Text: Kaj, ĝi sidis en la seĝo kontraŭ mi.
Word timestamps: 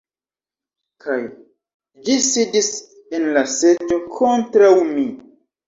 Kaj, 1.05 1.17
ĝi 2.09 2.17
sidis 2.29 2.71
en 3.19 3.29
la 3.39 3.47
seĝo 3.59 4.03
kontraŭ 4.19 4.75
mi. 4.93 5.09